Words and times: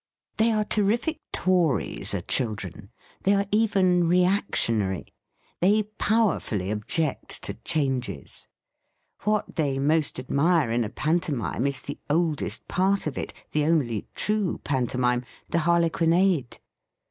They 0.37 0.51
are 0.51 0.63
terrific 0.65 1.19
Tories, 1.31 2.15
are 2.15 2.21
children; 2.21 2.89
they 3.21 3.35
are 3.35 3.45
even 3.51 4.07
reactionary! 4.07 5.13
They 5.59 5.83
powerfully 5.83 6.71
object 6.71 7.43
to 7.43 7.53
changes. 7.63 8.47
What 9.25 9.57
they 9.57 9.77
most 9.77 10.17
admire 10.17 10.71
in 10.71 10.83
a 10.83 10.89
pantomime 10.89 11.67
is 11.67 11.81
the 11.83 11.99
oldest 12.09 12.67
part 12.67 13.05
of 13.05 13.15
it, 13.15 13.31
the 13.51 13.63
only 13.65 14.07
true 14.15 14.57
pan 14.63 14.87
tomime— 14.87 15.23
the 15.51 15.59
harlequinade! 15.59 16.57